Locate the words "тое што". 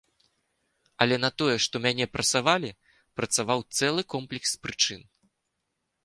1.41-1.75